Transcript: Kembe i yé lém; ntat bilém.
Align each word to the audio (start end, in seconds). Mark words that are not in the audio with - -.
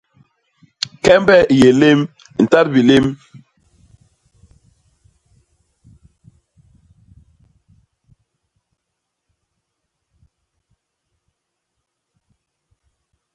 Kembe 1.03 1.35
i 1.45 1.55
yé 1.61 1.69
lém; 1.79 1.99
ntat 2.43 2.67
bilém. 2.73 3.05